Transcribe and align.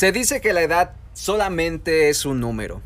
Se 0.00 0.12
dice 0.12 0.40
que 0.40 0.54
la 0.54 0.62
edad 0.62 0.92
solamente 1.12 2.08
es 2.08 2.24
un 2.24 2.40
número. 2.40 2.80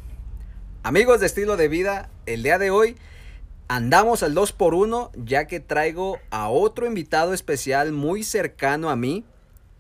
Amigos 0.82 1.20
de 1.20 1.27
estilo 1.27 1.56
de 1.56 1.68
vida, 1.68 2.09
el 2.27 2.42
día 2.42 2.59
de 2.59 2.73
hoy 2.73 2.96
andamos 3.68 4.24
al 4.24 4.34
2 4.34 4.50
por 4.50 4.74
1 4.74 5.12
ya 5.14 5.46
que 5.46 5.60
traigo 5.60 6.18
a 6.32 6.48
otro 6.48 6.88
invitado 6.88 7.32
especial 7.32 7.92
muy 7.92 8.24
cercano 8.24 8.90
a 8.90 8.96
mí 8.96 9.23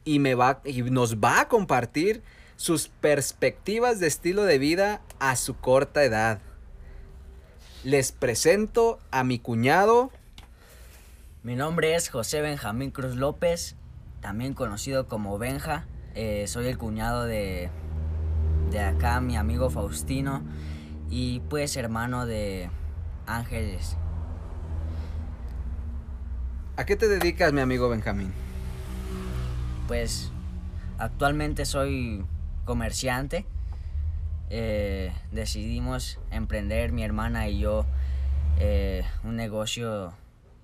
y, 0.04 0.20
me 0.20 0.36
va, 0.36 0.60
y 0.64 0.82
nos 0.82 1.16
va 1.16 1.40
a 1.40 1.48
compartir 1.48 2.22
sus 2.54 2.86
perspectivas 2.86 3.98
de 3.98 4.06
estilo 4.06 4.44
de 4.44 4.58
vida 4.58 5.00
a 5.18 5.34
su 5.34 5.56
corta 5.56 6.04
edad. 6.04 6.38
Les 7.82 8.12
presento 8.12 9.00
a 9.10 9.24
mi 9.24 9.40
cuñado. 9.40 10.12
Mi 11.42 11.56
nombre 11.56 11.96
es 11.96 12.10
José 12.10 12.42
Benjamín 12.42 12.92
Cruz 12.92 13.16
López, 13.16 13.74
también 14.20 14.54
conocido 14.54 15.08
como 15.08 15.36
Benja. 15.36 15.88
Eh, 16.14 16.46
soy 16.46 16.68
el 16.68 16.78
cuñado 16.78 17.24
de, 17.24 17.70
de 18.70 18.80
acá, 18.80 19.20
mi 19.20 19.36
amigo 19.36 19.68
Faustino, 19.68 20.42
y 21.10 21.40
pues 21.50 21.76
hermano 21.76 22.24
de 22.26 22.70
Ángeles. 23.26 23.96
¿A 26.76 26.84
qué 26.84 26.96
te 26.96 27.08
dedicas, 27.08 27.52
mi 27.52 27.60
amigo 27.60 27.88
Benjamín? 27.88 28.32
Pues 29.86 30.30
actualmente 30.98 31.66
soy 31.66 32.24
comerciante. 32.64 33.46
Eh, 34.50 35.12
decidimos 35.32 36.20
emprender 36.30 36.92
mi 36.92 37.02
hermana 37.02 37.48
y 37.48 37.58
yo 37.58 37.86
eh, 38.58 39.04
un 39.24 39.36
negocio 39.36 40.14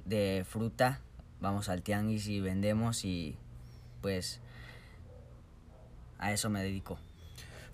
de 0.05 0.45
fruta. 0.49 1.01
Vamos 1.41 1.69
al 1.69 1.83
tianguis 1.83 2.29
y 2.29 2.41
vendemos 2.41 3.05
y 3.05 3.37
pues 4.01 4.41
a 6.21 6.33
eso 6.33 6.51
me 6.51 6.63
dedico. 6.63 6.99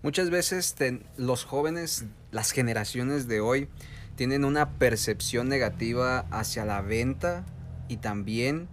Muchas 0.02 0.30
veces 0.30 0.74
los 1.16 1.44
jóvenes, 1.44 2.04
las 2.30 2.52
generaciones 2.52 3.28
de 3.28 3.40
hoy, 3.40 3.68
tienen 4.14 4.44
una 4.44 4.78
percepción 4.78 5.48
negativa 5.48 6.20
hacia 6.30 6.64
la 6.64 6.80
venta 6.80 7.44
y 7.88 7.98
también 7.98 8.68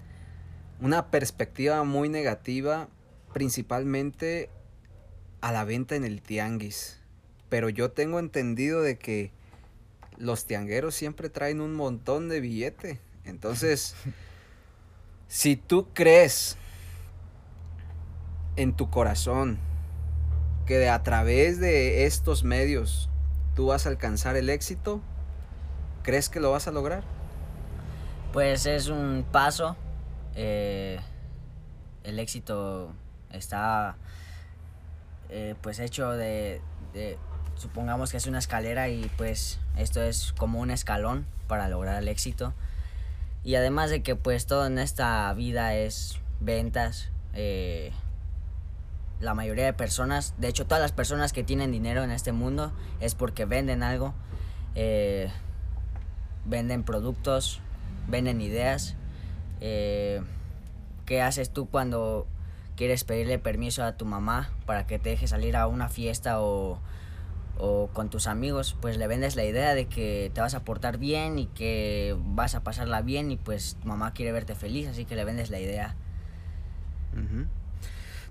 una 0.79 1.11
perspectiva 1.11 1.83
muy 1.83 2.07
negativa 2.07 2.87
principalmente 3.33 4.49
a 5.41 5.51
la 5.51 5.65
venta 5.65 5.95
en 5.95 6.05
el 6.05 6.21
tianguis. 6.21 6.99
Pero 7.49 7.69
yo 7.69 7.91
tengo 7.91 8.19
entendido 8.19 8.81
de 8.81 8.97
que 8.97 9.31
los 10.17 10.45
tiangueros 10.45 10.95
siempre 10.95 11.29
traen 11.29 11.61
un 11.61 11.73
montón 11.73 12.29
de 12.29 12.39
billete. 12.39 12.99
Entonces, 13.25 13.95
si 15.27 15.55
tú 15.55 15.89
crees 15.93 16.57
en 18.55 18.73
tu 18.73 18.89
corazón 18.89 19.59
que 20.65 20.89
a 20.89 21.03
través 21.03 21.59
de 21.59 22.05
estos 22.05 22.43
medios 22.43 23.09
tú 23.55 23.67
vas 23.67 23.85
a 23.85 23.89
alcanzar 23.89 24.35
el 24.35 24.49
éxito, 24.49 25.01
¿crees 26.03 26.29
que 26.29 26.39
lo 26.39 26.51
vas 26.51 26.67
a 26.67 26.71
lograr? 26.71 27.03
Pues 28.31 28.65
es 28.65 28.87
un 28.87 29.25
paso. 29.31 29.75
Eh, 30.35 30.99
el 32.03 32.19
éxito 32.19 32.91
está 33.31 33.95
eh, 35.29 35.55
pues 35.61 35.79
hecho 35.79 36.11
de, 36.11 36.61
supongamos 37.55 38.11
que 38.11 38.17
es 38.17 38.27
una 38.27 38.39
escalera 38.39 38.89
y 38.89 39.09
pues 39.17 39.59
esto 39.77 40.01
es 40.01 40.33
como 40.33 40.59
un 40.59 40.71
escalón 40.71 41.25
para 41.47 41.67
lograr 41.69 42.01
el 42.01 42.07
éxito. 42.07 42.53
Y 43.43 43.55
además 43.55 43.89
de 43.89 44.01
que 44.01 44.15
pues 44.15 44.45
todo 44.45 44.65
en 44.65 44.79
esta 44.79 45.31
vida 45.33 45.75
es 45.75 46.19
ventas, 46.39 47.09
eh, 47.33 47.91
la 49.23 49.33
mayoría 49.33 49.65
de 49.65 49.73
personas, 49.73 50.35
de 50.37 50.49
hecho 50.49 50.65
todas 50.65 50.81
las 50.81 50.91
personas 50.91 51.33
que 51.33 51.43
tienen 51.43 51.71
dinero 51.71 52.03
en 52.03 52.11
este 52.11 52.31
mundo 52.31 52.71
es 52.99 53.15
porque 53.15 53.45
venden 53.45 53.81
algo, 53.81 54.13
eh, 54.75 55.31
venden 56.45 56.83
productos, 56.83 57.61
venden 58.07 58.41
ideas. 58.41 58.95
¿Qué 59.59 61.21
haces 61.21 61.49
tú 61.49 61.67
cuando 61.67 62.27
quieres 62.75 63.03
pedirle 63.03 63.39
permiso 63.39 63.83
a 63.83 63.97
tu 63.97 64.05
mamá 64.05 64.49
para 64.65 64.87
que 64.87 64.99
te 64.99 65.09
deje 65.09 65.27
salir 65.27 65.55
a 65.55 65.67
una 65.67 65.89
fiesta 65.89 66.41
o, 66.41 66.79
con 67.93 68.09
tus 68.09 68.27
amigos, 68.27 68.75
pues 68.81 68.97
le 68.97 69.07
vendes 69.07 69.35
la 69.35 69.45
idea 69.45 69.73
de 69.73 69.85
que 69.85 70.31
te 70.33 70.41
vas 70.41 70.53
a 70.53 70.65
portar 70.65 70.97
bien 70.97 71.39
y 71.39 71.45
que 71.45 72.15
vas 72.19 72.55
a 72.55 72.63
pasarla 72.63 73.01
bien 73.01 73.31
y 73.31 73.37
pues 73.37 73.77
mamá 73.85 74.11
quiere 74.13 74.31
verte 74.33 74.53
feliz, 74.53 74.89
así 74.89 75.05
que 75.05 75.15
le 75.15 75.23
vendes 75.23 75.49
la 75.49 75.59
idea. 75.59 75.95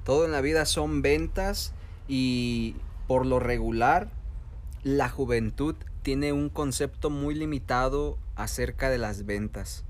Todo 0.04 0.24
en 0.24 0.32
la 0.32 0.40
vida 0.40 0.64
son 0.66 1.02
ventas 1.02 1.72
y 2.08 2.76
por 3.06 3.26
lo 3.26 3.38
regular 3.38 4.10
la 4.82 5.08
juventud 5.08 5.76
tiene 6.02 6.32
un 6.32 6.48
concepto 6.48 7.10
muy 7.10 7.34
limitado 7.34 8.18
acerca 8.34 8.90
de 8.90 8.98
las 8.98 9.24
ventas 9.24 9.84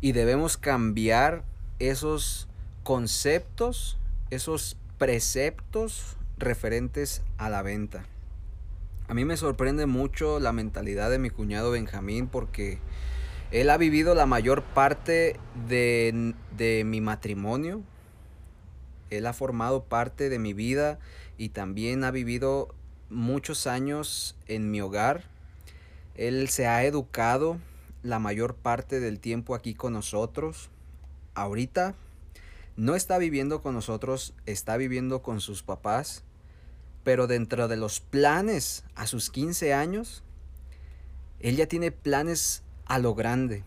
y 0.00 0.12
debemos 0.12 0.56
cambiar 0.56 1.44
esos 1.78 2.48
conceptos, 2.82 3.98
esos 4.30 4.76
preceptos 4.98 6.16
referentes 6.38 7.22
a 7.36 7.48
la 7.48 7.62
venta. 7.62 8.04
A 9.08 9.14
mí 9.14 9.24
me 9.24 9.36
sorprende 9.36 9.86
mucho 9.86 10.38
la 10.38 10.52
mentalidad 10.52 11.10
de 11.10 11.18
mi 11.18 11.30
cuñado 11.30 11.70
Benjamín 11.70 12.28
porque 12.28 12.78
él 13.50 13.70
ha 13.70 13.78
vivido 13.78 14.14
la 14.14 14.26
mayor 14.26 14.62
parte 14.62 15.36
de, 15.68 16.34
de 16.56 16.84
mi 16.84 17.00
matrimonio. 17.00 17.82
Él 19.10 19.26
ha 19.26 19.32
formado 19.32 19.84
parte 19.84 20.28
de 20.28 20.38
mi 20.38 20.52
vida 20.52 20.98
y 21.36 21.50
también 21.50 22.04
ha 22.04 22.10
vivido 22.10 22.74
muchos 23.10 23.66
años 23.66 24.36
en 24.46 24.70
mi 24.70 24.80
hogar. 24.80 25.24
Él 26.14 26.48
se 26.48 26.66
ha 26.66 26.84
educado 26.84 27.58
la 28.02 28.18
mayor 28.18 28.54
parte 28.54 29.00
del 29.00 29.20
tiempo 29.20 29.54
aquí 29.54 29.74
con 29.74 29.92
nosotros. 29.92 30.70
Ahorita 31.34 31.94
no 32.76 32.94
está 32.94 33.18
viviendo 33.18 33.62
con 33.62 33.74
nosotros, 33.74 34.34
está 34.46 34.76
viviendo 34.76 35.22
con 35.22 35.40
sus 35.40 35.62
papás, 35.62 36.24
pero 37.04 37.26
dentro 37.26 37.68
de 37.68 37.76
los 37.76 38.00
planes 38.00 38.84
a 38.94 39.06
sus 39.06 39.30
15 39.30 39.74
años, 39.74 40.22
él 41.40 41.56
ya 41.56 41.66
tiene 41.66 41.90
planes 41.90 42.62
a 42.86 42.98
lo 42.98 43.14
grande. 43.14 43.64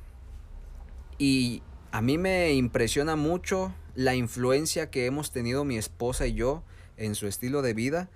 Y 1.17 1.61
a 1.91 2.01
mí 2.01 2.17
me 2.17 2.53
impresiona 2.53 3.15
mucho 3.15 3.73
la 3.95 4.15
influencia 4.15 4.89
que 4.89 5.05
hemos 5.05 5.31
tenido 5.31 5.63
mi 5.65 5.77
esposa 5.77 6.27
y 6.27 6.33
yo 6.33 6.63
en 6.97 7.15
su 7.15 7.27
estilo 7.27 7.61
de 7.61 7.73
vida, 7.73 8.09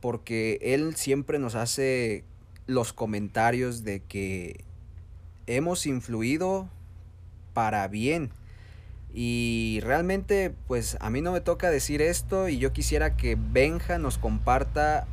porque 0.00 0.58
él 0.62 0.96
siempre 0.96 1.38
nos 1.38 1.54
hace 1.54 2.24
los 2.66 2.92
comentarios 2.92 3.84
de 3.84 4.00
que 4.00 4.64
hemos 5.46 5.86
influido 5.86 6.68
para 7.52 7.86
bien. 7.88 8.30
Y 9.12 9.80
realmente, 9.82 10.54
pues 10.68 10.96
a 11.00 11.10
mí 11.10 11.20
no 11.20 11.32
me 11.32 11.40
toca 11.40 11.70
decir 11.70 12.00
esto 12.00 12.48
y 12.48 12.58
yo 12.58 12.72
quisiera 12.72 13.16
que 13.16 13.36
Benja 13.36 13.98
nos 13.98 14.18
comparta 14.18 15.08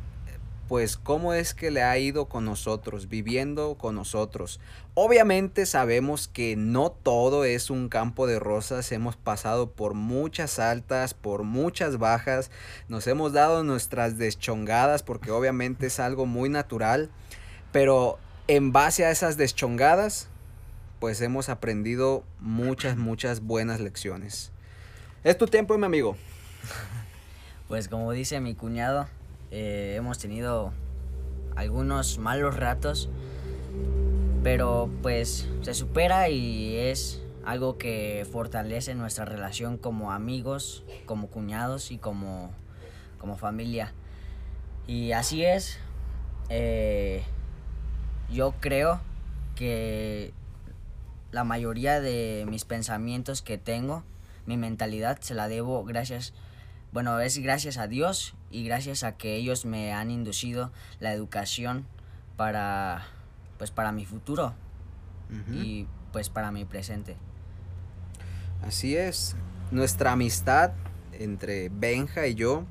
pues 0.68 0.98
cómo 0.98 1.32
es 1.32 1.54
que 1.54 1.70
le 1.70 1.82
ha 1.82 1.98
ido 1.98 2.26
con 2.26 2.44
nosotros, 2.44 3.08
viviendo 3.08 3.76
con 3.76 3.94
nosotros. 3.94 4.60
Obviamente 4.92 5.64
sabemos 5.64 6.28
que 6.28 6.56
no 6.56 6.90
todo 6.90 7.44
es 7.44 7.70
un 7.70 7.88
campo 7.88 8.26
de 8.26 8.38
rosas, 8.38 8.92
hemos 8.92 9.16
pasado 9.16 9.70
por 9.72 9.94
muchas 9.94 10.58
altas, 10.58 11.14
por 11.14 11.42
muchas 11.42 11.96
bajas, 11.96 12.50
nos 12.88 13.06
hemos 13.06 13.32
dado 13.32 13.64
nuestras 13.64 14.18
deschongadas 14.18 15.02
porque 15.02 15.30
obviamente 15.30 15.86
es 15.86 15.98
algo 16.00 16.26
muy 16.26 16.50
natural, 16.50 17.10
pero 17.72 18.18
en 18.46 18.70
base 18.70 19.06
a 19.06 19.10
esas 19.10 19.38
deschongadas 19.38 20.28
pues 20.98 21.20
hemos 21.22 21.48
aprendido 21.48 22.24
muchas, 22.40 22.96
muchas 22.96 23.40
buenas 23.40 23.80
lecciones. 23.80 24.52
Es 25.24 25.38
tu 25.38 25.46
tiempo, 25.46 25.78
mi 25.78 25.86
amigo. 25.86 26.16
Pues 27.68 27.88
como 27.88 28.12
dice 28.12 28.40
mi 28.40 28.54
cuñado, 28.54 29.08
eh, 29.50 29.94
hemos 29.96 30.18
tenido 30.18 30.72
algunos 31.56 32.18
malos 32.18 32.56
ratos, 32.56 33.08
pero 34.42 34.90
pues 35.02 35.48
se 35.62 35.74
supera 35.74 36.28
y 36.28 36.76
es 36.76 37.22
algo 37.44 37.78
que 37.78 38.26
fortalece 38.30 38.94
nuestra 38.94 39.24
relación 39.24 39.78
como 39.78 40.12
amigos, 40.12 40.84
como 41.06 41.28
cuñados 41.28 41.90
y 41.90 41.98
como, 41.98 42.50
como 43.18 43.36
familia. 43.36 43.92
Y 44.86 45.12
así 45.12 45.44
es, 45.44 45.78
eh, 46.50 47.22
yo 48.30 48.54
creo 48.60 49.00
que 49.54 50.32
la 51.32 51.44
mayoría 51.44 52.00
de 52.00 52.46
mis 52.48 52.64
pensamientos 52.64 53.42
que 53.42 53.58
tengo, 53.58 54.04
mi 54.46 54.56
mentalidad, 54.56 55.18
se 55.20 55.34
la 55.34 55.48
debo 55.48 55.84
gracias, 55.84 56.32
bueno, 56.92 57.20
es 57.20 57.38
gracias 57.38 57.76
a 57.76 57.86
Dios 57.86 58.34
y 58.50 58.64
gracias 58.64 59.04
a 59.04 59.16
que 59.16 59.36
ellos 59.36 59.64
me 59.64 59.92
han 59.92 60.10
inducido 60.10 60.72
la 61.00 61.12
educación 61.12 61.86
para, 62.36 63.06
pues 63.58 63.70
para 63.70 63.92
mi 63.92 64.06
futuro 64.06 64.54
y 65.52 65.86
pues 66.12 66.30
para 66.30 66.50
mi 66.50 66.64
presente. 66.64 67.16
Así 68.62 68.96
es, 68.96 69.36
nuestra 69.70 70.12
amistad 70.12 70.72
entre 71.12 71.68
Benja 71.68 72.26
y 72.26 72.34
yo 72.34 72.64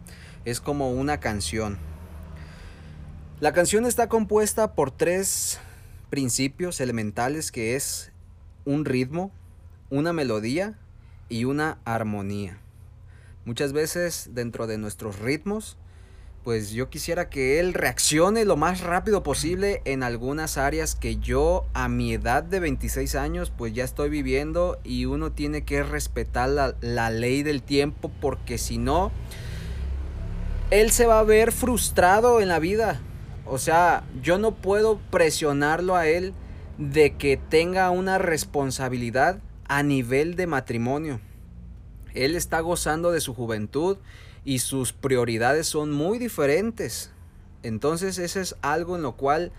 es 0.45 0.59
como 0.59 0.91
una 0.91 1.19
canción. 1.19 1.77
La 3.39 3.53
canción 3.53 3.85
está 3.85 4.09
compuesta 4.09 4.73
por 4.73 4.89
tres 4.89 5.59
principios 6.09 6.81
elementales 6.81 7.51
que 7.51 7.75
es 7.75 8.11
un 8.65 8.83
ritmo, 8.83 9.31
una 9.91 10.11
melodía 10.11 10.73
y 11.29 11.43
una 11.43 11.77
armonía. 11.85 12.57
Muchas 13.47 13.71
veces 13.71 14.31
dentro 14.33 14.67
de 14.67 14.77
nuestros 14.77 15.19
ritmos, 15.19 15.77
pues 16.43 16.71
yo 16.71 16.89
quisiera 16.89 17.29
que 17.29 17.61
él 17.61 17.73
reaccione 17.73 18.43
lo 18.43 18.57
más 18.57 18.81
rápido 18.81 19.23
posible 19.23 19.81
en 19.85 20.03
algunas 20.03 20.57
áreas 20.57 20.95
que 20.95 21.15
yo 21.15 21.65
a 21.73 21.87
mi 21.87 22.11
edad 22.11 22.43
de 22.43 22.59
26 22.59 23.15
años 23.15 23.53
pues 23.57 23.71
ya 23.71 23.85
estoy 23.85 24.09
viviendo 24.09 24.79
y 24.83 25.05
uno 25.05 25.31
tiene 25.31 25.63
que 25.63 25.81
respetar 25.81 26.49
la, 26.49 26.75
la 26.81 27.09
ley 27.09 27.41
del 27.41 27.63
tiempo 27.63 28.11
porque 28.19 28.57
si 28.57 28.79
no, 28.79 29.13
él 30.69 30.91
se 30.91 31.05
va 31.05 31.19
a 31.19 31.23
ver 31.23 31.53
frustrado 31.53 32.41
en 32.41 32.49
la 32.49 32.59
vida. 32.59 32.99
O 33.45 33.59
sea, 33.59 34.03
yo 34.21 34.37
no 34.37 34.55
puedo 34.55 34.99
presionarlo 35.09 35.95
a 35.95 36.05
él 36.05 36.33
de 36.77 37.15
que 37.15 37.37
tenga 37.37 37.91
una 37.91 38.17
responsabilidad 38.17 39.39
a 39.69 39.83
nivel 39.83 40.35
de 40.35 40.47
matrimonio. 40.47 41.21
Él 42.17 42.35
está 42.35 42.61
gozando 42.61 43.11
de 43.11 43.21
su 43.21 43.35
juventud 43.35 43.97
y 44.43 44.59
sus 44.59 44.91
prioridades 44.91 45.67
son 45.67 45.91
muy 45.91 46.17
diferentes. 46.17 47.11
Entonces 47.61 48.17
eso 48.17 48.39
es 48.39 48.55
algo 48.61 48.95
en 48.95 49.03
lo 49.03 49.13
cual 49.13 49.51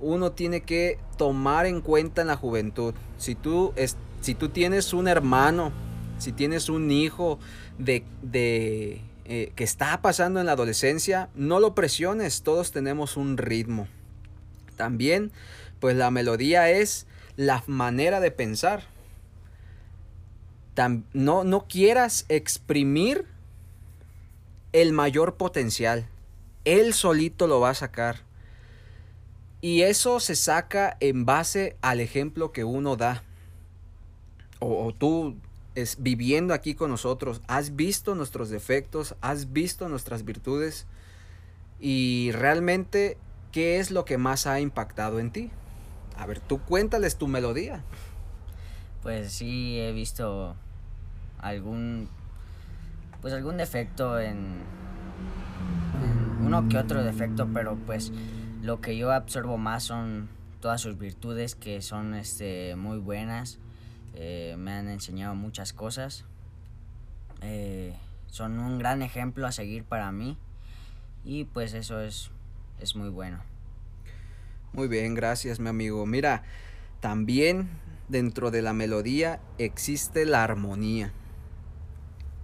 uno 0.00 0.32
tiene 0.32 0.62
que 0.62 0.98
tomar 1.16 1.66
en 1.66 1.80
cuenta 1.80 2.22
en 2.22 2.26
la 2.26 2.36
juventud. 2.36 2.94
Si 3.18 3.36
tú, 3.36 3.72
es, 3.76 3.96
si 4.20 4.34
tú 4.34 4.48
tienes 4.48 4.92
un 4.92 5.06
hermano, 5.06 5.70
si 6.18 6.32
tienes 6.32 6.68
un 6.68 6.90
hijo 6.90 7.38
de, 7.78 8.04
de 8.22 9.00
eh, 9.24 9.52
que 9.54 9.62
está 9.62 10.02
pasando 10.02 10.40
en 10.40 10.46
la 10.46 10.52
adolescencia, 10.52 11.28
no 11.36 11.60
lo 11.60 11.76
presiones, 11.76 12.42
todos 12.42 12.72
tenemos 12.72 13.16
un 13.16 13.36
ritmo. 13.36 13.86
También, 14.76 15.30
pues 15.78 15.94
la 15.94 16.10
melodía 16.10 16.68
es 16.68 17.06
la 17.36 17.62
manera 17.68 18.18
de 18.18 18.32
pensar 18.32 18.91
no, 21.12 21.44
no 21.44 21.66
quieras 21.68 22.24
exprimir 22.28 23.26
el 24.72 24.92
mayor 24.92 25.36
potencial. 25.36 26.06
Él 26.64 26.94
solito 26.94 27.46
lo 27.46 27.60
va 27.60 27.70
a 27.70 27.74
sacar. 27.74 28.20
Y 29.60 29.82
eso 29.82 30.18
se 30.18 30.34
saca 30.34 30.96
en 31.00 31.24
base 31.24 31.76
al 31.82 32.00
ejemplo 32.00 32.52
que 32.52 32.64
uno 32.64 32.96
da. 32.96 33.22
O, 34.58 34.92
tú 34.92 35.36
es, 35.74 36.02
viviendo 36.02 36.54
aquí 36.54 36.74
con 36.74 36.90
nosotros, 36.90 37.42
has 37.46 37.76
visto 37.76 38.14
nuestros 38.14 38.48
defectos, 38.48 39.14
has 39.20 39.52
visto 39.52 39.88
nuestras 39.88 40.24
virtudes. 40.24 40.86
Y 41.80 42.30
realmente, 42.32 43.18
¿qué 43.52 43.78
es 43.78 43.90
lo 43.90 44.04
que 44.04 44.18
más 44.18 44.46
ha 44.46 44.60
impactado 44.60 45.20
en 45.20 45.30
ti? 45.30 45.50
A 46.16 46.26
ver, 46.26 46.40
tú 46.40 46.60
cuéntales 46.60 47.16
tu 47.16 47.28
melodía. 47.28 47.84
Pues 49.02 49.32
sí, 49.32 49.78
he 49.80 49.92
visto 49.92 50.56
algún 51.42 52.08
pues 53.20 53.34
algún 53.34 53.56
defecto 53.56 54.18
en, 54.18 54.62
uno 56.40 56.68
que 56.68 56.76
otro 56.76 57.04
defecto, 57.04 57.48
pero 57.54 57.76
pues 57.86 58.12
lo 58.62 58.80
que 58.80 58.96
yo 58.96 59.12
absorbo 59.12 59.58
más 59.58 59.84
son 59.84 60.28
todas 60.60 60.80
sus 60.80 60.98
virtudes 60.98 61.54
que 61.54 61.82
son 61.82 62.14
este 62.14 62.74
muy 62.74 62.98
buenas, 62.98 63.60
eh, 64.14 64.56
me 64.58 64.72
han 64.72 64.88
enseñado 64.88 65.36
muchas 65.36 65.72
cosas, 65.72 66.24
eh, 67.42 67.94
son 68.26 68.58
un 68.58 68.78
gran 68.78 69.02
ejemplo 69.02 69.46
a 69.46 69.52
seguir 69.52 69.84
para 69.84 70.10
mí 70.10 70.36
y 71.24 71.44
pues 71.44 71.74
eso 71.74 72.00
es, 72.00 72.30
es 72.80 72.96
muy 72.96 73.08
bueno. 73.08 73.38
Muy 74.72 74.88
bien, 74.88 75.14
gracias 75.14 75.60
mi 75.60 75.68
amigo. 75.68 76.06
Mira, 76.06 76.42
también 77.00 77.68
dentro 78.08 78.50
de 78.50 78.62
la 78.62 78.72
melodía 78.72 79.40
existe 79.58 80.24
la 80.26 80.42
armonía. 80.42 81.12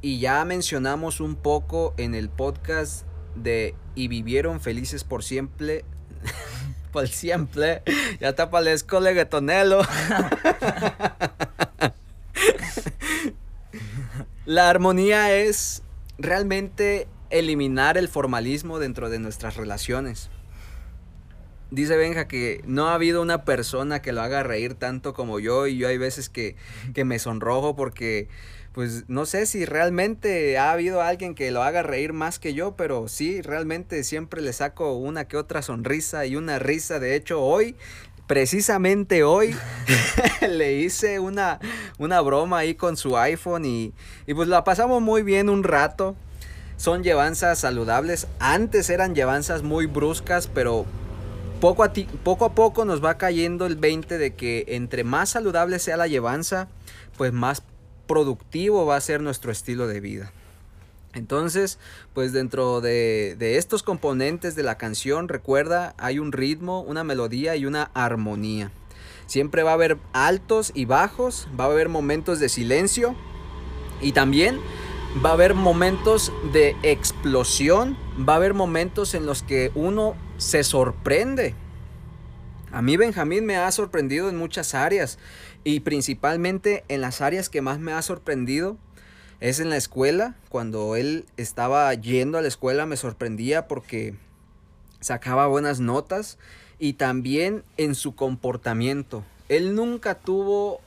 Y 0.00 0.20
ya 0.20 0.44
mencionamos 0.44 1.20
un 1.20 1.34
poco 1.34 1.92
en 1.96 2.14
el 2.14 2.28
podcast 2.28 3.04
de 3.34 3.74
Y 3.94 4.06
vivieron 4.08 4.60
felices 4.60 5.02
por 5.02 5.24
siempre. 5.24 5.84
por 6.92 7.08
siempre. 7.08 7.82
Ya 8.20 8.28
está 8.28 8.50
palesco 8.50 9.00
leguetonelo. 9.00 9.82
La 14.46 14.70
armonía 14.70 15.34
es 15.34 15.82
realmente 16.16 17.08
eliminar 17.30 17.98
el 17.98 18.08
formalismo 18.08 18.78
dentro 18.78 19.10
de 19.10 19.18
nuestras 19.18 19.56
relaciones. 19.56 20.30
Dice 21.70 21.98
Benja 21.98 22.28
que 22.28 22.62
no 22.64 22.88
ha 22.88 22.94
habido 22.94 23.20
una 23.20 23.44
persona 23.44 24.00
que 24.00 24.12
lo 24.12 24.22
haga 24.22 24.42
reír 24.42 24.72
tanto 24.72 25.12
como 25.12 25.38
yo 25.38 25.66
y 25.66 25.76
yo 25.76 25.88
hay 25.88 25.98
veces 25.98 26.30
que, 26.30 26.56
que 26.94 27.04
me 27.04 27.18
sonrojo 27.18 27.76
porque 27.76 28.28
pues 28.78 29.06
no 29.08 29.26
sé 29.26 29.46
si 29.46 29.64
realmente 29.64 30.56
ha 30.56 30.70
habido 30.70 31.02
alguien 31.02 31.34
que 31.34 31.50
lo 31.50 31.64
haga 31.64 31.82
reír 31.82 32.12
más 32.12 32.38
que 32.38 32.54
yo, 32.54 32.76
pero 32.76 33.08
sí, 33.08 33.42
realmente 33.42 34.04
siempre 34.04 34.40
le 34.40 34.52
saco 34.52 34.94
una 34.94 35.24
que 35.26 35.36
otra 35.36 35.62
sonrisa 35.62 36.26
y 36.26 36.36
una 36.36 36.60
risa. 36.60 37.00
De 37.00 37.16
hecho, 37.16 37.42
hoy 37.42 37.74
precisamente 38.28 39.24
hoy 39.24 39.56
le 40.48 40.74
hice 40.74 41.18
una, 41.18 41.58
una 41.98 42.20
broma 42.20 42.58
ahí 42.58 42.76
con 42.76 42.96
su 42.96 43.18
iPhone 43.18 43.64
y, 43.64 43.92
y, 44.28 44.34
pues 44.34 44.46
la 44.46 44.62
pasamos 44.62 45.02
muy 45.02 45.24
bien 45.24 45.48
un 45.48 45.64
rato. 45.64 46.14
Son 46.76 47.02
llevanzas 47.02 47.58
saludables. 47.58 48.28
Antes 48.38 48.90
eran 48.90 49.16
llevanzas 49.16 49.64
muy 49.64 49.86
bruscas, 49.86 50.46
pero 50.46 50.86
poco 51.60 51.82
a, 51.82 51.92
poco 52.22 52.44
a 52.44 52.54
poco 52.54 52.84
nos 52.84 53.04
va 53.04 53.18
cayendo 53.18 53.66
el 53.66 53.74
20 53.74 54.18
de 54.18 54.34
que 54.36 54.66
entre 54.68 55.02
más 55.02 55.30
saludable 55.30 55.80
sea 55.80 55.96
la 55.96 56.06
llevanza, 56.06 56.68
pues 57.16 57.32
más 57.32 57.64
productivo 58.08 58.84
va 58.84 58.96
a 58.96 59.00
ser 59.00 59.20
nuestro 59.20 59.52
estilo 59.52 59.86
de 59.86 60.00
vida. 60.00 60.32
Entonces, 61.14 61.78
pues 62.14 62.32
dentro 62.32 62.80
de, 62.80 63.36
estos 63.40 63.82
componentes 63.82 64.56
de 64.56 64.62
la 64.62 64.76
canción, 64.76 65.28
recuerda, 65.28 65.94
hay 65.98 66.18
un 66.18 66.32
ritmo, 66.32 66.80
una 66.80 67.04
melodía 67.04 67.54
y 67.56 67.66
una 67.66 67.90
armonía. 67.94 68.72
Siempre 69.26 69.62
va 69.62 69.70
a 69.70 69.74
haber 69.74 69.98
altos 70.12 70.72
y 70.74 70.84
bajos, 70.84 71.48
va 71.58 71.64
a 71.64 71.68
haber 71.68 71.88
momentos 71.88 72.40
de 72.40 72.48
silencio 72.48 73.14
y 74.00 74.12
también 74.12 74.58
va 75.24 75.30
a 75.30 75.34
haber 75.34 75.54
momentos 75.54 76.32
de 76.52 76.76
explosión, 76.82 77.96
va 78.28 78.34
a 78.34 78.36
haber 78.36 78.54
momentos 78.54 79.14
en 79.14 79.26
los 79.26 79.42
que 79.42 79.70
uno 79.74 80.14
se 80.38 80.64
sorprende. 80.64 81.54
A 82.70 82.82
mí 82.82 82.96
Benjamín 82.96 83.46
me 83.46 83.56
ha 83.56 83.70
sorprendido 83.72 84.28
en 84.28 84.36
muchas 84.36 84.74
áreas. 84.74 85.18
Y 85.68 85.80
principalmente 85.80 86.82
en 86.88 87.02
las 87.02 87.20
áreas 87.20 87.50
que 87.50 87.60
más 87.60 87.78
me 87.78 87.92
ha 87.92 88.00
sorprendido 88.00 88.78
es 89.38 89.60
en 89.60 89.68
la 89.68 89.76
escuela. 89.76 90.34
Cuando 90.48 90.96
él 90.96 91.26
estaba 91.36 91.92
yendo 91.92 92.38
a 92.38 92.40
la 92.40 92.48
escuela 92.48 92.86
me 92.86 92.96
sorprendía 92.96 93.68
porque 93.68 94.14
sacaba 95.00 95.46
buenas 95.46 95.78
notas 95.78 96.38
y 96.78 96.94
también 96.94 97.64
en 97.76 97.94
su 97.94 98.14
comportamiento. 98.14 99.24
Él 99.50 99.74
nunca 99.74 100.14
tuvo 100.14 100.80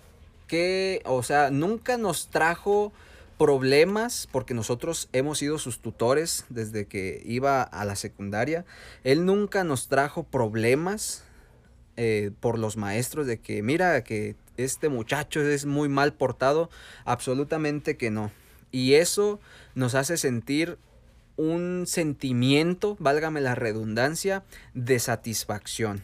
que, 0.48 1.04
o 1.06 1.22
sea, 1.22 1.52
nunca 1.52 1.98
nos 1.98 2.30
trajo 2.30 2.92
problemas 3.38 4.28
porque 4.32 4.56
nosotros 4.56 5.10
hemos 5.14 5.38
sido 5.38 5.60
sus 5.60 5.78
tutores 5.78 6.46
desde 6.50 6.88
que 6.88 7.22
iba 7.24 7.62
a 7.62 7.86
la 7.86 7.96
secundaria. 7.96 8.66
Él 9.04 9.28
nunca 9.28 9.64
nos 9.64 9.90
trajo 9.90 10.24
problemas 10.24 11.24
eh, 11.98 12.32
por 12.40 12.58
los 12.58 12.78
maestros 12.78 13.28
de 13.28 13.38
que 13.38 13.62
mira 13.62 14.04
que 14.04 14.36
este 14.58 14.90
muchacho 14.90 15.42
es 15.42 15.66
muy 15.66 15.90
mal 15.90 16.14
portado, 16.14 16.70
absolutamente 17.06 17.98
que 17.98 18.12
no. 18.12 18.32
Y 18.72 18.94
eso 18.94 19.40
nos 19.76 19.96
hace 19.96 20.18
sentir 20.18 20.78
un 21.38 21.86
sentimiento, 21.88 22.96
válgame 23.00 23.42
la 23.42 23.56
redundancia, 23.56 24.44
de 24.74 25.00
satisfacción. 25.00 26.04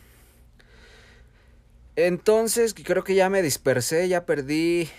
Entonces, 1.95 2.73
creo 2.73 3.03
que 3.03 3.15
ya 3.15 3.29
me 3.29 3.41
dispersé, 3.41 4.07
ya 4.07 4.25
perdí, 4.25 4.89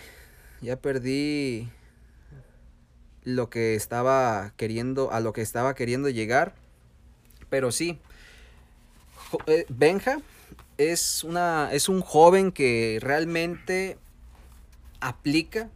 ya 0.61 0.77
perdí 0.77 1.69
lo 3.25 3.51
que 3.51 3.75
estaba 3.75 4.53
queriendo, 4.57 5.13
a 5.13 5.21
lo 5.21 5.33
que 5.33 5.43
estaba 5.43 5.75
queriendo 5.75 6.09
llegar. 6.09 6.55
Pero 7.51 7.73
sí, 7.73 8.01
eh, 9.47 9.65
Benja 9.69 10.19
es, 10.79 11.25
una, 11.25 11.71
es 11.73 11.89
un 11.89 12.01
joven 12.01 12.53
que 12.53 12.99
realmente 13.03 13.99
aplica 15.01 15.69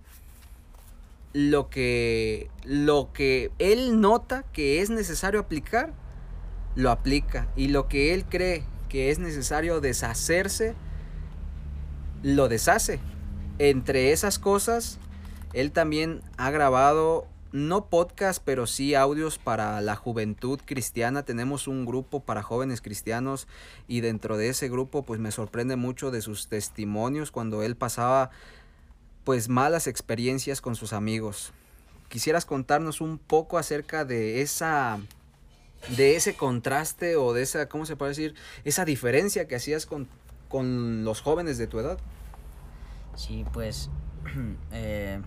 lo 1.32 1.70
que, 1.70 2.50
lo 2.64 3.12
que 3.12 3.50
él 3.58 4.00
nota 4.00 4.44
que 4.52 4.80
es 4.80 4.90
necesario 4.90 5.40
aplicar, 5.40 5.92
lo 6.74 6.90
aplica. 6.90 7.48
Y 7.56 7.68
lo 7.68 7.88
que 7.88 8.14
él 8.14 8.24
cree 8.24 8.64
que 8.88 9.10
es 9.10 9.18
necesario 9.18 9.80
deshacerse, 9.80 10.74
lo 12.22 12.48
deshace. 12.48 13.00
Entre 13.58 14.12
esas 14.12 14.38
cosas, 14.38 14.98
él 15.52 15.72
también 15.72 16.22
ha 16.36 16.50
grabado 16.50 17.26
no 17.52 17.86
podcast, 17.86 18.42
pero 18.44 18.66
sí 18.66 18.94
audios 18.94 19.38
para 19.38 19.80
la 19.80 19.94
juventud 19.94 20.58
cristiana. 20.64 21.24
Tenemos 21.24 21.68
un 21.68 21.84
grupo 21.84 22.20
para 22.20 22.42
jóvenes 22.42 22.80
cristianos 22.80 23.46
y 23.86 24.00
dentro 24.00 24.36
de 24.36 24.48
ese 24.48 24.68
grupo 24.68 25.02
pues 25.02 25.20
me 25.20 25.30
sorprende 25.30 25.76
mucho 25.76 26.10
de 26.10 26.22
sus 26.22 26.48
testimonios 26.48 27.30
cuando 27.30 27.62
él 27.62 27.76
pasaba 27.76 28.30
pues 29.24 29.48
malas 29.48 29.86
experiencias 29.86 30.60
con 30.60 30.74
sus 30.74 30.92
amigos. 30.92 31.52
Quisieras 32.08 32.44
contarnos 32.44 33.00
un 33.00 33.18
poco 33.18 33.58
acerca 33.58 34.04
de 34.04 34.42
esa 34.42 35.00
de 35.96 36.16
ese 36.16 36.34
contraste 36.34 37.16
o 37.16 37.32
de 37.32 37.42
esa, 37.42 37.68
¿cómo 37.68 37.86
se 37.86 37.96
puede 37.96 38.10
decir? 38.10 38.34
Esa 38.64 38.84
diferencia 38.84 39.48
que 39.48 39.56
hacías 39.56 39.84
con, 39.84 40.08
con 40.48 41.04
los 41.04 41.20
jóvenes 41.20 41.58
de 41.58 41.66
tu 41.66 41.80
edad. 41.80 41.98
Sí, 43.16 43.44
pues 43.52 43.90
eh, 44.72 45.20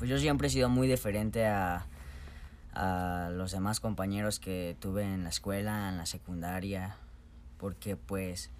pues 0.00 0.08
yo 0.08 0.18
siempre 0.18 0.48
he 0.48 0.50
sido 0.50 0.70
muy 0.70 0.88
diferente 0.88 1.46
a, 1.46 1.84
a 2.72 3.28
los 3.34 3.52
demás 3.52 3.80
compañeros 3.80 4.40
que 4.40 4.74
tuve 4.80 5.02
en 5.02 5.24
la 5.24 5.28
escuela, 5.28 5.90
en 5.90 5.98
la 5.98 6.06
secundaria, 6.06 6.96
porque 7.58 7.96
pues, 7.96 8.50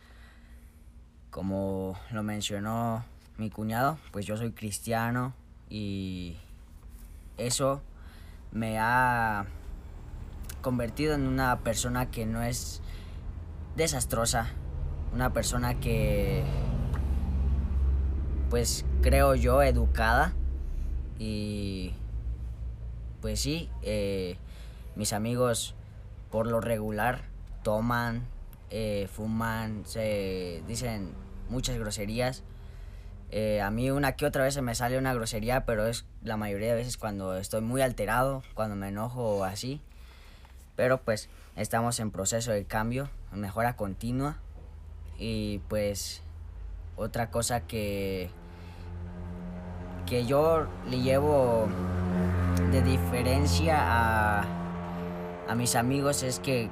como 1.31 1.99
lo 2.13 2.23
mencionó 2.23 3.07
mi 3.39 3.49
cuñado, 3.49 3.97
pues 4.13 4.27
yo 4.27 4.37
soy 4.37 4.53
cristiano 4.53 5.33
y 5.71 6.37
eso 7.39 7.81
me 8.53 8.79
ha 8.79 9.47
convertido 10.61 11.15
en 11.15 11.27
una 11.27 11.61
persona 11.61 12.11
que 12.11 12.27
no 12.27 12.43
es 12.43 12.83
desastrosa, 13.77 14.51
una 15.15 15.33
persona 15.33 15.81
que, 15.81 16.45
pues 18.51 18.85
creo 19.01 19.35
yo, 19.37 19.63
educada 19.63 20.35
y 21.21 21.93
pues 23.21 23.41
sí, 23.41 23.69
eh, 23.83 24.39
mis 24.97 25.13
amigos 25.13 25.75
por 26.31 26.47
lo 26.47 26.63
regular 26.63 27.25
toman, 27.63 28.27
eh, 28.71 29.07
fuman, 29.13 29.85
se 29.85 30.63
dicen 30.67 31.13
muchas 31.51 31.79
groserías. 31.79 32.43
Eh, 33.33 33.61
a 33.61 33.71
mí 33.71 33.91
una 33.91 34.17
que 34.17 34.25
otra 34.25 34.45
vez 34.45 34.55
se 34.55 34.63
me 34.63 34.75
sale 34.75 34.97
una 34.97 35.13
grosería, 35.13 35.67
pero 35.67 35.87
es 35.87 36.07
la 36.25 36.39
mayoría 36.39 36.71
de 36.71 36.77
veces 36.77 36.97
cuando 36.97 37.37
estoy 37.37 37.61
muy 37.61 37.83
alterado, 37.83 38.43
cuando 38.55 38.75
me 38.75 38.89
enojo 38.89 39.37
o 39.37 39.45
así. 39.45 39.83
Pero 40.75 41.03
pues 41.03 41.29
estamos 41.55 42.01
en 42.01 42.13
proceso 42.13 42.51
de 42.51 42.65
cambio, 42.65 43.11
mejora 43.31 43.77
continua. 43.77 44.39
Y 45.19 45.59
pues 45.69 46.23
otra 46.97 47.31
cosa 47.31 47.67
que 47.67 48.31
que 50.11 50.27
yo 50.27 50.67
le 50.91 51.03
llevo 51.03 51.69
de 52.73 52.83
diferencia 52.83 53.79
a, 53.79 54.45
a 55.49 55.55
mis 55.55 55.77
amigos 55.77 56.25
es 56.25 56.41
que 56.41 56.69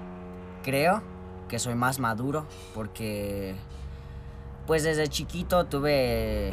creo 0.65 1.05
que 1.49 1.61
soy 1.61 1.77
más 1.77 2.01
maduro 2.01 2.49
porque 2.75 3.55
pues 4.67 4.83
desde 4.83 5.07
chiquito 5.07 5.67
tuve 5.67 6.53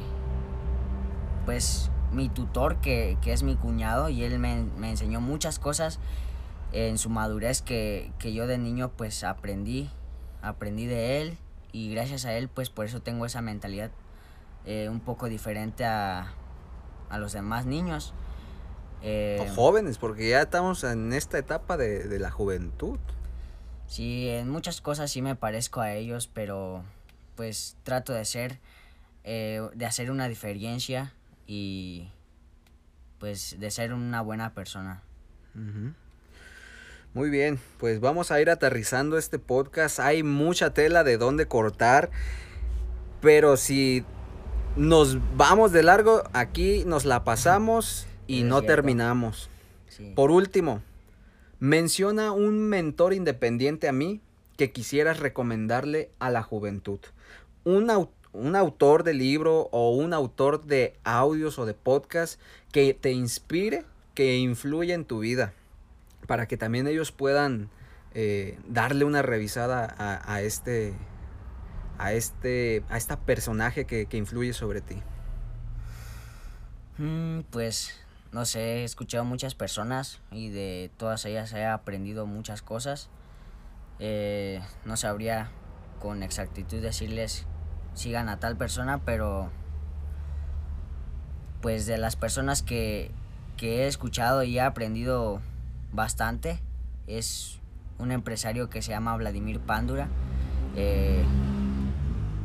pues 1.46 1.90
mi 2.12 2.30
tutor 2.30 2.78
que, 2.82 3.18
que 3.20 3.34
es 3.34 3.42
mi 3.42 3.56
cuñado 3.56 4.10
y 4.10 4.24
él 4.24 4.38
me, 4.38 4.64
me, 4.78 4.92
enseñó 4.92 5.20
muchas 5.22 5.58
cosas 5.58 6.00
en 6.72 7.00
su 7.00 7.10
madurez 7.10 7.64
que, 7.64 8.12
que 8.20 8.32
yo 8.32 8.46
de 8.46 8.60
niño 8.60 8.92
pues 8.96 9.24
aprendí, 9.24 9.90
aprendí 10.44 10.86
de 10.86 11.24
él 11.24 11.38
y 11.72 11.90
gracias 11.90 12.26
a 12.26 12.34
él 12.34 12.48
pues 12.48 12.70
por 12.70 12.86
eso 12.86 13.02
tengo 13.02 13.26
esa 13.26 13.42
mentalidad 13.42 13.90
eh, 14.68 14.88
un 14.88 15.00
poco 15.00 15.30
diferente 15.30 15.84
a, 15.84 16.32
a 17.10 17.18
los 17.18 17.34
demás 17.34 17.66
niños. 17.66 18.14
Eh, 19.02 19.38
o 19.40 19.54
jóvenes, 19.54 19.98
porque 19.98 20.30
ya 20.30 20.42
estamos 20.42 20.84
en 20.84 21.14
esta 21.14 21.38
etapa 21.38 21.78
de, 21.78 22.06
de, 22.08 22.20
la 22.20 22.32
juventud. 22.32 22.98
Sí, 23.88 24.30
en 24.30 24.50
muchas 24.50 24.82
cosas 24.82 25.12
sí 25.12 25.22
me 25.22 25.36
parezco 25.36 25.82
a 25.82 25.94
ellos, 25.94 26.28
pero 26.34 26.84
pues 27.36 27.78
trato 27.84 28.14
de 28.14 28.26
ser, 28.26 28.60
eh, 29.24 29.62
de 29.74 29.86
hacer 29.86 30.10
una 30.10 30.28
diferencia 30.28 31.14
y 31.46 32.10
pues 33.20 33.60
de 33.60 33.72
ser 33.72 33.94
una 33.94 34.22
buena 34.22 34.54
persona. 34.54 35.02
Uh 35.54 35.60
-huh. 35.60 35.94
Muy 37.14 37.30
bien, 37.30 37.60
pues 37.80 38.02
vamos 38.02 38.32
a 38.32 38.42
ir 38.42 38.50
aterrizando 38.50 39.18
este 39.18 39.40
podcast. 39.40 40.00
Hay 40.00 40.22
mucha 40.24 40.74
tela 40.74 41.04
de 41.04 41.18
dónde 41.18 41.48
cortar, 41.48 42.10
pero 43.22 43.56
si 43.56 44.04
nos 44.76 45.18
vamos 45.38 45.72
de 45.72 45.84
largo, 45.84 46.24
aquí 46.34 46.84
nos 46.86 47.06
la 47.06 47.24
pasamos 47.24 48.08
y 48.28 48.40
es 48.40 48.46
no 48.46 48.60
cierto. 48.60 48.76
terminamos. 48.76 49.50
Sí. 49.88 50.12
Por 50.16 50.32
último, 50.32 50.82
menciona 51.60 52.32
un 52.32 52.60
mentor 52.68 53.14
independiente 53.14 53.88
a 53.88 53.94
mí 53.94 54.22
que 54.58 54.72
quisieras 54.72 55.20
recomendarle 55.20 56.10
a 56.20 56.30
la 56.30 56.44
juventud. 56.44 57.00
Un, 57.64 57.90
un, 58.34 58.56
autor 58.56 59.04
de 59.04 59.14
libro 59.14 59.70
o 59.72 59.92
un 59.92 60.14
autor 60.14 60.66
de 60.66 60.94
audios 61.04 61.58
o 61.58 61.66
de 61.66 61.74
podcast 61.74 62.40
que 62.72 62.94
te 62.94 63.12
inspire, 63.12 63.84
que 64.14 64.38
influya 64.38 64.94
en 64.96 65.06
tu 65.06 65.20
vida, 65.20 65.54
para 66.28 66.48
que 66.48 66.58
también 66.58 66.88
ellos 66.88 67.12
puedan 67.12 67.70
eh, 68.14 68.58
darle 68.68 69.06
una 69.06 69.22
revisada 69.22 69.94
a, 69.98 70.34
a 70.34 70.42
este 70.42 70.94
a 71.98 72.14
este 72.14 72.84
a 72.90 72.98
esta 72.98 73.20
personaje 73.20 73.86
que, 73.86 74.06
que 74.06 74.18
influye 74.18 74.54
sobre 74.54 74.82
ti? 74.82 75.02
Mm, 76.98 77.42
pues 77.52 78.00
no 78.32 78.46
sé, 78.46 78.82
he 78.82 78.84
escuchado 78.84 79.24
muchas 79.24 79.56
personas 79.56 80.20
y 80.32 80.50
de 80.50 80.92
todas 80.98 81.24
ellas 81.26 81.54
he 81.54 81.66
aprendido 81.66 82.26
muchas 82.26 82.62
cosas. 82.62 83.10
Eh, 84.00 84.62
no 84.84 84.98
sabría 84.98 85.52
con 86.00 86.22
exactitud 86.22 86.82
decirles 86.82 87.46
sigan 87.94 88.28
a 88.28 88.40
tal 88.40 88.58
persona, 88.58 89.02
pero 89.06 89.52
pues 91.62 91.86
de 91.86 91.98
las 91.98 92.16
personas 92.16 92.62
que, 92.62 93.12
que 93.58 93.84
he 93.84 93.88
escuchado 93.88 94.44
y 94.44 94.58
he 94.58 94.62
aprendido 94.62 95.42
bastante 95.94 96.60
es 97.08 97.62
un 97.98 98.12
empresario 98.12 98.70
que 98.70 98.82
se 98.82 98.92
llama 98.92 99.16
Vladimir 99.16 99.60
Pándura. 99.62 100.10
Eh, 100.76 101.24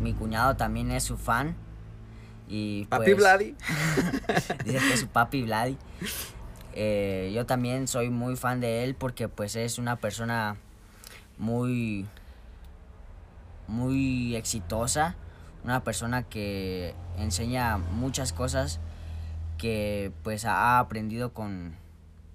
mi 0.00 0.14
cuñado 0.14 0.56
también 0.56 0.90
es 0.90 1.04
su 1.04 1.16
fan. 1.16 1.56
Y 2.48 2.86
papi 2.86 3.04
pues, 3.04 3.16
Vladi. 3.16 3.56
dice 4.64 4.78
que 4.78 4.92
es 4.94 5.00
su 5.00 5.08
papi 5.08 5.42
Vladi. 5.42 5.76
Eh, 6.74 7.32
yo 7.34 7.46
también 7.46 7.88
soy 7.88 8.10
muy 8.10 8.36
fan 8.36 8.60
de 8.60 8.84
él 8.84 8.94
porque 8.94 9.28
pues 9.28 9.56
es 9.56 9.78
una 9.78 9.96
persona 9.96 10.56
muy 11.38 12.06
muy 13.66 14.34
exitosa, 14.36 15.16
una 15.64 15.84
persona 15.84 16.24
que 16.24 16.94
enseña 17.18 17.78
muchas 17.78 18.32
cosas 18.32 18.80
que 19.58 20.12
pues 20.22 20.44
ha 20.44 20.78
aprendido 20.78 21.32
con 21.32 21.76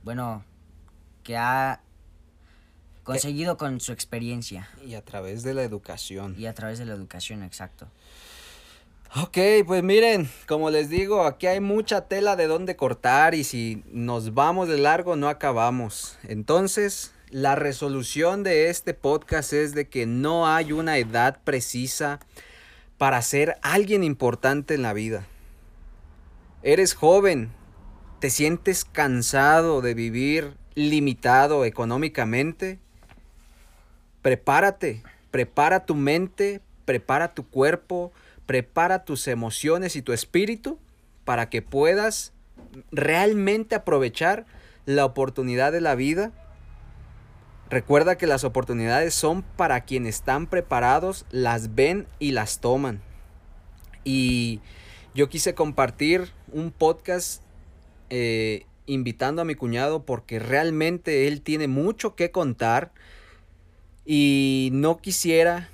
bueno, 0.04 0.44
que 1.24 1.38
ha 1.38 1.82
conseguido 3.06 3.56
con 3.56 3.80
su 3.80 3.94
experiencia. 3.94 4.68
Y 4.86 4.96
a 4.96 5.06
través 5.06 5.44
de 5.44 5.54
la 5.54 5.64
educación. 5.64 6.36
Y 6.38 6.48
a 6.48 6.54
través 6.54 6.80
de 6.80 6.86
la 6.86 6.94
educación, 6.94 7.44
exacto. 7.44 7.88
Ok, 9.16 9.38
pues 9.66 9.82
miren, 9.82 10.30
como 10.46 10.70
les 10.70 10.90
digo, 10.90 11.24
aquí 11.24 11.48
hay 11.48 11.62
mucha 11.62 12.02
tela 12.10 12.36
de 12.36 12.48
dónde 12.48 12.76
cortar 12.76 13.34
y 13.34 13.46
si 13.46 13.82
nos 13.90 14.34
vamos 14.34 14.68
de 14.68 14.78
largo 14.78 15.16
no 15.16 15.30
acabamos. 15.30 16.18
Entonces, 16.24 17.14
la 17.30 17.56
resolución 17.56 18.44
de 18.44 18.70
este 18.70 18.94
podcast 18.94 19.54
es 19.54 19.74
de 19.74 19.88
que 19.88 20.06
no 20.06 20.48
hay 20.48 20.74
una 20.74 20.98
edad 20.98 21.40
precisa 21.46 22.20
para 22.98 23.22
ser 23.22 23.58
alguien 23.62 24.04
importante 24.04 24.74
en 24.74 24.82
la 24.82 24.92
vida. 24.92 25.26
Eres 26.62 26.94
joven, 26.94 27.52
te 28.20 28.30
sientes 28.30 28.84
cansado 28.84 29.82
de 29.82 29.94
vivir 29.94 30.58
limitado 30.74 31.64
económicamente, 31.64 32.80
prepárate, 34.26 35.04
prepara 35.30 35.86
tu 35.86 35.94
mente, 35.94 36.60
prepara 36.86 37.36
tu 37.36 37.48
cuerpo, 37.48 38.12
prepara 38.48 39.06
tus 39.06 39.28
emociones 39.28 39.96
y 39.96 40.02
tu 40.02 40.14
espíritu 40.14 40.80
para 41.26 41.48
que 41.52 41.62
puedas 41.62 42.34
realmente 42.92 43.76
aprovechar 43.76 44.48
la 44.88 45.06
oportunidad 45.06 45.72
de 45.72 45.82
la 45.82 45.94
vida. 45.94 46.32
Recuerda 47.70 48.18
que 48.18 48.26
las 48.26 48.44
oportunidades 48.44 49.14
son 49.14 49.44
para 49.44 49.82
quienes 49.82 50.16
están 50.16 50.48
preparados, 50.48 51.28
las 51.30 51.76
ven 51.76 52.08
y 52.18 52.32
las 52.32 52.62
toman. 52.62 53.04
Y 54.04 54.60
yo 55.14 55.30
quise 55.30 55.54
compartir 55.54 56.32
un 56.52 56.72
podcast 56.72 57.44
eh, 58.10 58.66
invitando 58.88 59.44
a 59.44 59.46
mi 59.46 59.54
cuñado 59.54 60.04
porque 60.04 60.40
realmente 60.40 61.28
él 61.28 61.44
tiene 61.44 61.68
mucho 61.68 62.16
que 62.16 62.32
contar 62.32 62.92
y 64.06 64.70
no 64.74 64.98
quisiera 64.98 65.70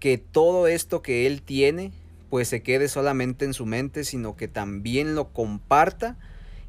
que 0.00 0.18
todo 0.18 0.66
esto 0.66 1.02
que 1.02 1.26
él 1.26 1.42
tiene 1.42 1.92
pues 2.30 2.48
se 2.48 2.62
quede 2.62 2.88
solamente 2.88 3.44
en 3.44 3.54
su 3.54 3.66
mente, 3.66 4.04
sino 4.04 4.36
que 4.36 4.48
también 4.48 5.14
lo 5.14 5.32
comparta 5.32 6.16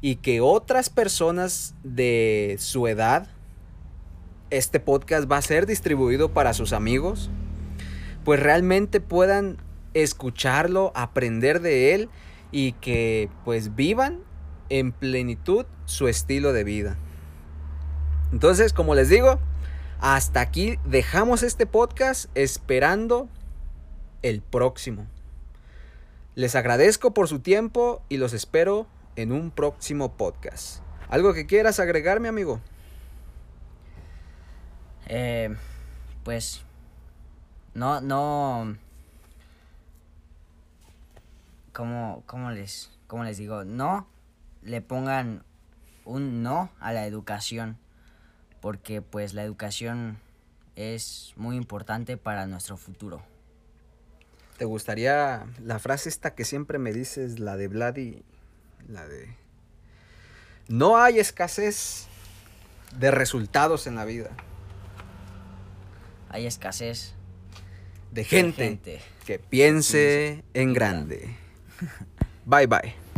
y 0.00 0.16
que 0.16 0.40
otras 0.40 0.88
personas 0.88 1.74
de 1.82 2.56
su 2.58 2.86
edad, 2.86 3.28
este 4.48 4.80
podcast 4.80 5.30
va 5.30 5.36
a 5.36 5.42
ser 5.42 5.66
distribuido 5.66 6.32
para 6.32 6.54
sus 6.54 6.72
amigos, 6.72 7.30
pues 8.24 8.40
realmente 8.40 9.00
puedan 9.00 9.58
escucharlo, 9.92 10.92
aprender 10.94 11.60
de 11.60 11.94
él 11.94 12.08
y 12.52 12.72
que 12.72 13.28
pues 13.44 13.74
vivan 13.76 14.20
en 14.70 14.92
plenitud 14.92 15.66
su 15.84 16.08
estilo 16.08 16.52
de 16.52 16.64
vida. 16.64 16.96
Entonces, 18.32 18.72
como 18.72 18.94
les 18.94 19.08
digo, 19.08 19.38
hasta 20.00 20.40
aquí 20.40 20.78
dejamos 20.84 21.42
este 21.42 21.66
podcast 21.66 22.30
esperando 22.34 23.28
el 24.22 24.40
próximo. 24.40 25.06
Les 26.34 26.54
agradezco 26.54 27.12
por 27.12 27.28
su 27.28 27.40
tiempo 27.40 28.02
y 28.08 28.16
los 28.16 28.32
espero 28.32 28.86
en 29.16 29.32
un 29.32 29.50
próximo 29.50 30.16
podcast. 30.16 30.82
¿Algo 31.08 31.34
que 31.34 31.46
quieras 31.46 31.80
agregar, 31.80 32.20
mi 32.20 32.28
amigo? 32.28 32.60
Eh, 35.06 35.54
pues 36.24 36.62
no, 37.74 38.00
no. 38.00 38.76
¿Cómo, 41.72 42.22
cómo 42.26 42.50
les, 42.50 42.90
cómo 43.06 43.24
les 43.24 43.36
digo? 43.36 43.64
No 43.64 44.06
le 44.62 44.80
pongan 44.80 45.44
un 46.04 46.42
no 46.42 46.70
a 46.80 46.92
la 46.92 47.06
educación, 47.06 47.78
porque 48.60 49.02
pues 49.02 49.34
la 49.34 49.42
educación 49.42 50.18
es 50.76 51.32
muy 51.36 51.56
importante 51.56 52.16
para 52.16 52.46
nuestro 52.46 52.76
futuro. 52.76 53.22
¿Te 54.58 54.64
gustaría 54.64 55.46
la 55.64 55.78
frase 55.78 56.08
esta 56.08 56.34
que 56.34 56.44
siempre 56.44 56.78
me 56.78 56.92
dices, 56.92 57.38
la 57.38 57.56
de 57.56 57.68
Vladi, 57.68 58.22
la 58.88 59.08
de... 59.08 59.34
No 60.68 60.98
hay 60.98 61.18
escasez 61.18 62.06
de 62.98 63.10
resultados 63.10 63.86
en 63.86 63.94
la 63.94 64.04
vida. 64.04 64.30
Hay 66.28 66.46
escasez 66.46 67.14
de 68.12 68.24
gente, 68.24 69.00
que 69.24 69.38
piense 69.38 70.44
en 70.54 70.72
grande. 70.74 71.36
Bye 72.44 72.66
bye. 72.66 73.09